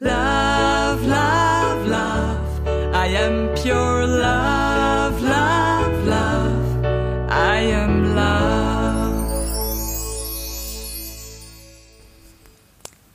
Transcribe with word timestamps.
Love, 0.00 1.04
love, 1.08 1.88
love. 1.88 2.94
I 2.94 3.08
am 3.16 3.52
pure 3.56 4.06
love, 4.06 5.20
love, 5.20 6.06
love. 6.06 6.84
I 7.28 7.72
am 7.72 8.14
love. 8.14 9.26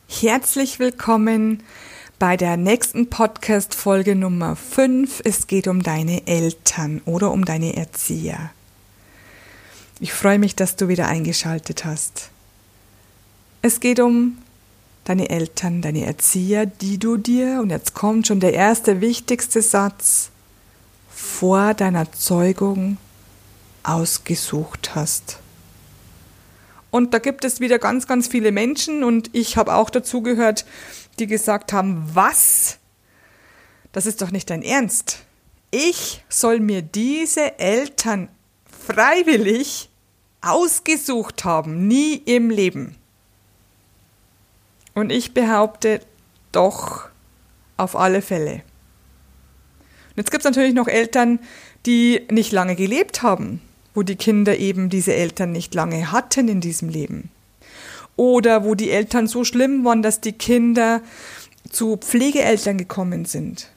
Herzlich 0.09 0.79
willkommen 0.79 1.63
bei 2.19 2.35
der 2.35 2.57
nächsten 2.57 3.09
Podcast-Folge 3.09 4.15
Nummer 4.17 4.57
5. 4.57 5.21
Es 5.23 5.47
geht 5.47 5.69
um 5.69 5.83
deine 5.83 6.27
Eltern 6.27 7.01
oder 7.05 7.31
um 7.31 7.45
deine 7.45 7.77
Erzieher. 7.77 8.51
Ich 10.01 10.11
freue 10.11 10.37
mich, 10.37 10.57
dass 10.57 10.75
du 10.75 10.89
wieder 10.89 11.07
eingeschaltet 11.07 11.85
hast. 11.85 12.29
Es 13.61 13.79
geht 13.79 14.01
um 14.01 14.37
deine 15.03 15.29
Eltern, 15.29 15.81
deine 15.81 16.05
Erzieher, 16.05 16.65
die 16.65 16.97
du 16.97 17.17
dir, 17.17 17.59
und 17.61 17.69
jetzt 17.69 17.93
kommt 17.93 18.27
schon 18.27 18.39
der 18.39 18.53
erste 18.53 19.01
wichtigste 19.01 19.61
Satz, 19.61 20.29
vor 21.09 21.73
deiner 21.73 22.11
Zeugung 22.11 22.97
ausgesucht 23.83 24.95
hast. 24.95 25.39
Und 26.89 27.13
da 27.13 27.19
gibt 27.19 27.43
es 27.43 27.59
wieder 27.59 27.79
ganz, 27.79 28.07
ganz 28.07 28.27
viele 28.27 28.51
Menschen 28.51 29.03
und 29.03 29.29
ich 29.33 29.57
habe 29.57 29.73
auch 29.73 29.89
dazu 29.89 30.21
gehört, 30.21 30.65
die 31.19 31.27
gesagt 31.27 31.73
haben, 31.73 32.03
was? 32.13 32.77
Das 33.91 34.05
ist 34.05 34.21
doch 34.21 34.31
nicht 34.31 34.49
dein 34.49 34.61
Ernst. 34.61 35.19
Ich 35.71 36.23
soll 36.29 36.59
mir 36.59 36.81
diese 36.81 37.57
Eltern 37.57 38.29
freiwillig 38.85 39.89
ausgesucht 40.41 41.45
haben, 41.45 41.87
nie 41.87 42.15
im 42.15 42.49
Leben. 42.49 42.95
Und 44.93 45.11
ich 45.11 45.33
behaupte 45.33 46.01
doch 46.51 47.09
auf 47.77 47.95
alle 47.95 48.21
Fälle. 48.21 48.63
Und 50.09 50.17
jetzt 50.17 50.31
gibt 50.31 50.45
es 50.45 50.49
natürlich 50.49 50.75
noch 50.75 50.87
Eltern, 50.87 51.39
die 51.85 52.21
nicht 52.29 52.51
lange 52.51 52.75
gelebt 52.75 53.23
haben, 53.23 53.61
wo 53.93 54.03
die 54.03 54.15
Kinder 54.15 54.57
eben 54.57 54.89
diese 54.89 55.13
Eltern 55.13 55.51
nicht 55.51 55.73
lange 55.73 56.11
hatten 56.11 56.47
in 56.47 56.61
diesem 56.61 56.89
Leben. 56.89 57.29
Oder 58.15 58.63
wo 58.63 58.75
die 58.75 58.91
Eltern 58.91 59.27
so 59.27 59.43
schlimm 59.43 59.83
waren, 59.83 60.03
dass 60.03 60.21
die 60.21 60.33
Kinder 60.33 61.01
zu 61.69 61.97
Pflegeeltern 61.97 62.77
gekommen 62.77 63.25
sind. 63.25 63.69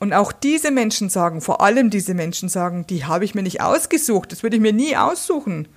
Und 0.00 0.12
auch 0.12 0.32
diese 0.32 0.70
Menschen 0.70 1.08
sagen, 1.08 1.40
vor 1.40 1.60
allem 1.60 1.88
diese 1.88 2.14
Menschen 2.14 2.48
sagen, 2.48 2.86
die 2.86 3.04
habe 3.04 3.24
ich 3.24 3.34
mir 3.34 3.42
nicht 3.42 3.62
ausgesucht, 3.62 4.32
das 4.32 4.42
würde 4.42 4.56
ich 4.56 4.62
mir 4.62 4.72
nie 4.72 4.96
aussuchen. 4.96 5.68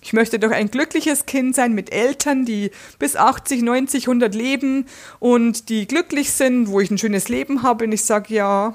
Ich 0.00 0.12
möchte 0.12 0.38
doch 0.38 0.52
ein 0.52 0.70
glückliches 0.70 1.26
Kind 1.26 1.56
sein 1.56 1.74
mit 1.74 1.92
Eltern, 1.92 2.44
die 2.44 2.70
bis 2.98 3.16
80, 3.16 3.62
90, 3.62 4.06
100 4.06 4.34
leben 4.34 4.86
und 5.18 5.68
die 5.68 5.86
glücklich 5.86 6.32
sind, 6.32 6.68
wo 6.68 6.80
ich 6.80 6.90
ein 6.90 6.98
schönes 6.98 7.28
Leben 7.28 7.62
habe. 7.62 7.84
Und 7.84 7.92
ich 7.92 8.04
sage, 8.04 8.34
ja, 8.34 8.74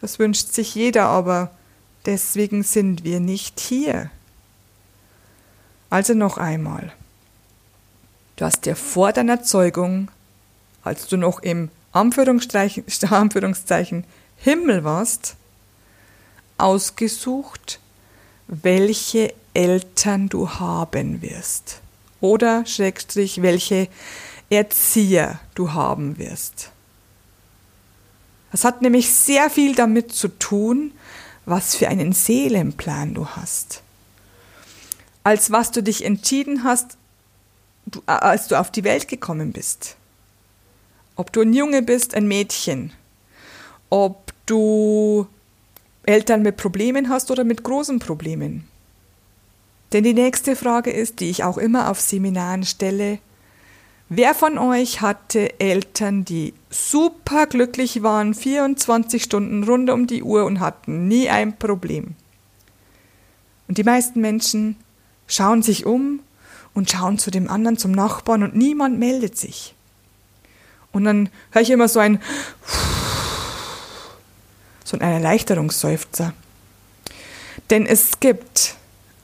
das 0.00 0.18
wünscht 0.18 0.52
sich 0.52 0.74
jeder, 0.74 1.06
aber 1.06 1.50
deswegen 2.06 2.62
sind 2.62 3.04
wir 3.04 3.20
nicht 3.20 3.60
hier. 3.60 4.10
Also 5.90 6.14
noch 6.14 6.38
einmal. 6.38 6.92
Du 8.36 8.44
hast 8.44 8.64
dir 8.64 8.76
vor 8.76 9.12
deiner 9.12 9.42
Zeugung, 9.42 10.10
als 10.82 11.06
du 11.06 11.16
noch 11.16 11.40
im 11.40 11.68
Anführungszeichen, 11.92 12.84
Anführungszeichen 13.10 14.04
Himmel 14.36 14.82
warst, 14.82 15.36
ausgesucht, 16.56 17.80
welche 18.48 19.34
Eltern 19.54 20.28
du 20.28 20.48
haben 20.50 21.22
wirst. 21.22 21.80
Oder 22.20 22.66
Schrägstrich, 22.66 23.42
welche 23.42 23.88
Erzieher 24.50 25.40
du 25.54 25.72
haben 25.72 26.18
wirst. 26.18 26.70
Das 28.52 28.64
hat 28.64 28.82
nämlich 28.82 29.12
sehr 29.12 29.48
viel 29.48 29.74
damit 29.74 30.12
zu 30.12 30.28
tun, 30.28 30.92
was 31.46 31.76
für 31.76 31.88
einen 31.88 32.12
Seelenplan 32.12 33.14
du 33.14 33.26
hast. 33.26 33.82
Als 35.22 35.50
was 35.50 35.70
du 35.70 35.82
dich 35.82 36.04
entschieden 36.04 36.64
hast, 36.64 36.96
du, 37.86 38.00
äh, 38.06 38.12
als 38.12 38.48
du 38.48 38.58
auf 38.58 38.70
die 38.70 38.84
Welt 38.84 39.08
gekommen 39.08 39.52
bist. 39.52 39.96
Ob 41.16 41.32
du 41.32 41.42
ein 41.42 41.52
Junge 41.52 41.82
bist, 41.82 42.14
ein 42.14 42.26
Mädchen. 42.26 42.92
Ob 43.88 44.32
du 44.46 45.26
Eltern 46.04 46.42
mit 46.42 46.56
Problemen 46.56 47.08
hast 47.08 47.30
oder 47.30 47.44
mit 47.44 47.62
großen 47.62 47.98
Problemen. 47.98 48.66
Denn 49.92 50.04
die 50.04 50.14
nächste 50.14 50.54
Frage 50.54 50.90
ist, 50.90 51.20
die 51.20 51.30
ich 51.30 51.42
auch 51.42 51.58
immer 51.58 51.90
auf 51.90 52.00
Seminaren 52.00 52.64
stelle, 52.64 53.18
wer 54.08 54.34
von 54.34 54.58
euch 54.58 55.00
hatte 55.00 55.58
Eltern, 55.60 56.24
die 56.24 56.54
super 56.70 57.46
glücklich 57.46 58.02
waren, 58.02 58.34
24 58.34 59.22
Stunden 59.22 59.64
rund 59.64 59.90
um 59.90 60.06
die 60.06 60.22
Uhr 60.22 60.44
und 60.44 60.60
hatten 60.60 61.08
nie 61.08 61.28
ein 61.28 61.58
Problem? 61.58 62.14
Und 63.66 63.78
die 63.78 63.84
meisten 63.84 64.20
Menschen 64.20 64.76
schauen 65.26 65.62
sich 65.62 65.86
um 65.86 66.20
und 66.74 66.90
schauen 66.90 67.18
zu 67.18 67.30
dem 67.30 67.48
anderen, 67.50 67.76
zum 67.76 67.92
Nachbarn 67.92 68.42
und 68.42 68.54
niemand 68.54 68.98
meldet 68.98 69.36
sich. 69.36 69.74
Und 70.92 71.04
dann 71.04 71.28
höre 71.52 71.62
ich 71.62 71.70
immer 71.70 71.88
so 71.88 72.00
ein 72.00 72.20
so 74.90 74.96
ein 74.96 75.00
Erleichterungsseufzer. 75.02 76.32
Denn 77.70 77.86
es 77.86 78.18
gibt 78.18 78.74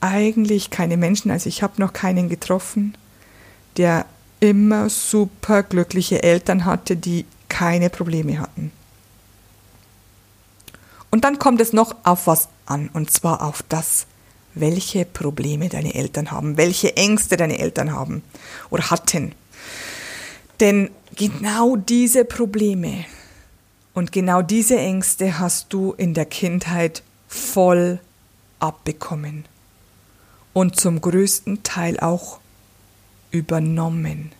eigentlich 0.01 0.69
keine 0.69 0.97
Menschen, 0.97 1.31
also 1.31 1.47
ich 1.49 1.63
habe 1.63 1.81
noch 1.81 1.93
keinen 1.93 2.29
getroffen, 2.29 2.95
der 3.77 4.05
immer 4.39 4.89
super 4.89 5.63
glückliche 5.63 6.23
Eltern 6.23 6.65
hatte, 6.65 6.95
die 6.95 7.25
keine 7.49 7.89
Probleme 7.89 8.39
hatten. 8.39 8.71
Und 11.09 11.23
dann 11.23 11.39
kommt 11.39 11.61
es 11.61 11.73
noch 11.73 11.95
auf 12.03 12.27
was 12.27 12.49
an, 12.65 12.89
und 12.93 13.11
zwar 13.11 13.41
auf 13.41 13.63
das, 13.69 14.05
welche 14.53 15.05
Probleme 15.05 15.69
deine 15.69 15.95
Eltern 15.95 16.31
haben, 16.31 16.57
welche 16.57 16.95
Ängste 16.97 17.37
deine 17.37 17.59
Eltern 17.59 17.93
haben 17.93 18.23
oder 18.69 18.89
hatten. 18.89 19.33
Denn 20.59 20.89
genau 21.15 21.75
diese 21.75 22.25
Probleme 22.25 23.05
und 23.93 24.11
genau 24.11 24.41
diese 24.41 24.77
Ängste 24.77 25.39
hast 25.39 25.73
du 25.73 25.93
in 25.93 26.13
der 26.13 26.25
Kindheit 26.25 27.03
voll 27.27 27.99
abbekommen 28.59 29.45
und 30.57 30.79
zum 30.79 31.01
größten 31.01 31.61
Teil 31.61 31.99
auch 31.99 32.39
übernommen. 33.29 34.31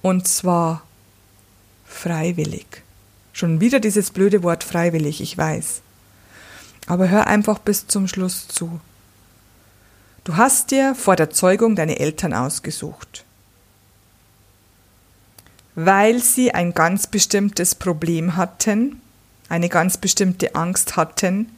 Und 0.00 0.28
zwar 0.28 0.84
freiwillig. 1.84 2.84
Schon 3.32 3.60
wieder 3.60 3.80
dieses 3.80 4.12
blöde 4.12 4.44
Wort 4.44 4.62
freiwillig, 4.62 5.20
ich 5.20 5.36
weiß. 5.36 5.82
Aber 6.86 7.08
hör 7.08 7.26
einfach 7.26 7.58
bis 7.58 7.88
zum 7.88 8.06
Schluss 8.06 8.46
zu. 8.46 8.80
Du 10.22 10.36
hast 10.36 10.70
dir 10.70 10.94
vor 10.94 11.16
der 11.16 11.30
Zeugung 11.30 11.74
deine 11.74 11.98
Eltern 11.98 12.32
ausgesucht, 12.32 13.24
weil 15.74 16.22
sie 16.22 16.54
ein 16.54 16.74
ganz 16.74 17.08
bestimmtes 17.08 17.74
Problem 17.74 18.36
hatten, 18.36 19.00
eine 19.48 19.68
ganz 19.68 19.96
bestimmte 19.96 20.54
Angst 20.54 20.94
hatten, 20.94 21.50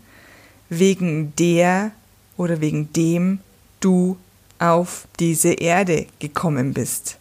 wegen 0.71 1.37
der 1.37 1.93
oder 2.37 2.61
wegen 2.61 2.93
dem 2.93 3.41
du 3.81 4.17
auf 4.59 5.07
diese 5.21 5.53
Erde 5.53 6.07
gekommen 6.19 6.73
bist. 6.73 7.19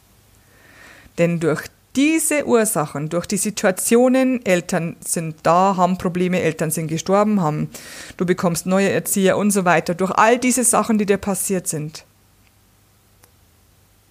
Denn 1.18 1.40
durch 1.40 1.68
diese 1.96 2.46
Ursachen, 2.46 3.10
durch 3.10 3.26
die 3.26 3.38
Situationen, 3.38 4.46
Eltern 4.46 4.98
sind 5.00 5.38
da, 5.44 5.78
haben 5.78 5.98
Probleme, 5.98 6.42
Eltern 6.42 6.72
sind 6.72 6.88
gestorben, 6.88 7.42
haben, 7.42 7.70
du 8.18 8.26
bekommst 8.26 8.66
neue 8.66 8.90
Erzieher 8.90 9.38
und 9.38 9.52
so 9.52 9.64
weiter, 9.64 9.96
durch 9.96 10.12
all 10.12 10.38
diese 10.38 10.64
Sachen, 10.64 10.98
die 10.98 11.06
dir 11.06 11.18
passiert 11.18 11.68
sind, 11.68 12.06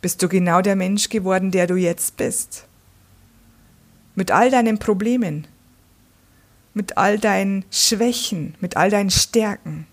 bist 0.01 0.23
du 0.23 0.29
genau 0.29 0.63
der 0.63 0.77
Mensch 0.77 1.09
geworden, 1.09 1.51
der 1.51 1.67
du 1.67 1.77
jetzt 1.77 2.17
bist. 2.17 2.67
Mit 4.15 4.31
all 4.31 4.51
deinen 4.51 4.79
Problemen, 4.79 5.47
mit 6.73 6.97
all 6.97 7.19
deinen 7.19 7.65
Schwächen, 7.71 8.55
mit 8.61 8.77
all 8.77 8.91
deinen 8.91 9.11
Stärken. 9.11 9.87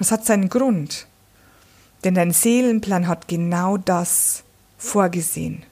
Das 0.00 0.10
hat 0.10 0.24
seinen 0.24 0.48
Grund. 0.48 1.06
Denn 2.04 2.14
dein 2.14 2.32
Seelenplan 2.32 3.06
hat 3.06 3.28
genau 3.28 3.76
das 3.76 4.42
vorgesehen. 4.78 5.62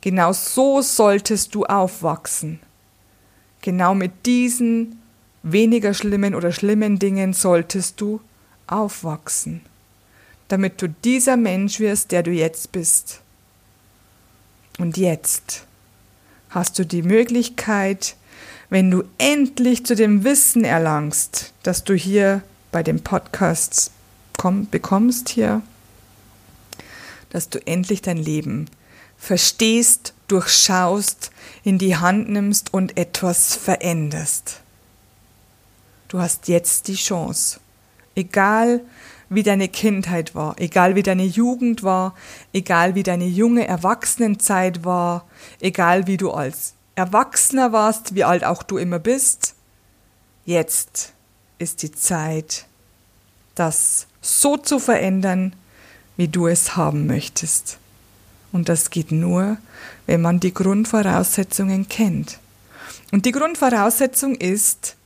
Genau 0.00 0.32
so 0.32 0.82
solltest 0.82 1.54
du 1.54 1.64
aufwachsen. 1.64 2.58
Genau 3.62 3.94
mit 3.94 4.26
diesen 4.26 5.00
weniger 5.44 5.94
schlimmen 5.94 6.34
oder 6.34 6.50
schlimmen 6.50 6.98
Dingen 6.98 7.34
solltest 7.34 8.00
du 8.00 8.20
aufwachsen, 8.66 9.60
damit 10.48 10.82
du 10.82 10.88
dieser 10.88 11.36
Mensch 11.36 11.78
wirst, 11.78 12.10
der 12.10 12.24
du 12.24 12.32
jetzt 12.32 12.72
bist. 12.72 13.20
Und 14.78 14.96
jetzt 14.96 15.66
hast 16.50 16.80
du 16.80 16.84
die 16.84 17.02
Möglichkeit, 17.02 18.16
wenn 18.70 18.90
du 18.90 19.04
endlich 19.18 19.86
zu 19.86 19.94
dem 19.94 20.24
Wissen 20.24 20.64
erlangst, 20.64 21.52
dass 21.62 21.84
du 21.84 21.94
hier 21.94 22.42
bei 22.74 22.82
den 22.82 23.04
Podcasts 23.04 23.92
komm, 24.36 24.68
bekommst 24.68 25.28
hier, 25.28 25.62
dass 27.30 27.48
du 27.48 27.64
endlich 27.64 28.02
dein 28.02 28.16
Leben 28.16 28.68
verstehst, 29.16 30.12
durchschaust, 30.26 31.30
in 31.62 31.78
die 31.78 31.96
Hand 31.96 32.30
nimmst 32.30 32.74
und 32.74 32.96
etwas 32.96 33.54
veränderst. 33.54 34.60
Du 36.08 36.18
hast 36.18 36.48
jetzt 36.48 36.88
die 36.88 36.96
Chance. 36.96 37.60
Egal 38.16 38.80
wie 39.28 39.44
deine 39.44 39.68
Kindheit 39.68 40.34
war, 40.34 40.56
egal 40.58 40.96
wie 40.96 41.04
deine 41.04 41.26
Jugend 41.26 41.84
war, 41.84 42.16
egal 42.52 42.96
wie 42.96 43.04
deine 43.04 43.26
junge 43.26 43.68
Erwachsenenzeit 43.68 44.84
war, 44.84 45.26
egal 45.60 46.08
wie 46.08 46.16
du 46.16 46.32
als 46.32 46.74
Erwachsener 46.96 47.70
warst, 47.70 48.16
wie 48.16 48.24
alt 48.24 48.42
auch 48.42 48.64
du 48.64 48.78
immer 48.78 48.98
bist, 48.98 49.54
jetzt 50.44 51.14
ist 51.58 51.82
die 51.82 51.92
Zeit, 51.92 52.66
das 53.54 54.06
so 54.20 54.56
zu 54.56 54.78
verändern, 54.78 55.54
wie 56.16 56.28
du 56.28 56.46
es 56.46 56.76
haben 56.76 57.06
möchtest. 57.06 57.78
Und 58.52 58.68
das 58.68 58.90
geht 58.90 59.10
nur, 59.10 59.56
wenn 60.06 60.20
man 60.20 60.40
die 60.40 60.54
Grundvoraussetzungen 60.54 61.88
kennt. 61.88 62.38
Und 63.10 63.26
die 63.26 63.32
Grundvoraussetzung 63.32 64.34
ist, 64.34 64.96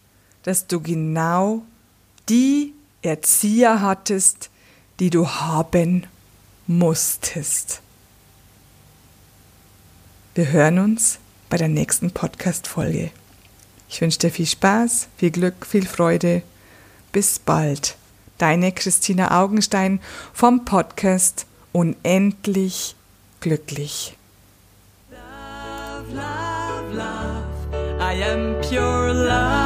dass 0.43 0.67
du 0.67 0.81
genau 0.81 1.63
die 2.29 2.75
Erzieher 3.03 3.81
hattest, 3.81 4.51
die 5.01 5.11
du 5.11 5.29
haben 5.29 6.07
musstest. 6.67 7.81
Wir 10.35 10.53
hören 10.53 10.79
uns 10.79 11.19
bei 11.49 11.57
der 11.57 11.69
nächsten 11.69 12.11
Podcast-Folge. 12.11 13.11
Ich 13.89 14.01
wünsche 14.01 14.19
dir 14.19 14.31
viel 14.31 14.47
Spaß, 14.47 15.09
viel 15.17 15.31
Glück, 15.31 15.67
viel 15.67 15.87
Freude. 15.87 16.43
Bis 17.13 17.39
bald. 17.39 17.97
Deine 18.37 18.73
Christina 18.73 19.43
Augenstein 19.43 20.01
vom 20.33 20.65
Podcast 20.65 21.47
Unendlich 21.73 22.97
glücklich. 23.41 24.17
Love, 25.11 26.15
love, 26.15 26.95
love. 26.95 27.39
I 28.01 28.23
am 28.23 28.61
pure 28.63 29.13
love. 29.13 29.58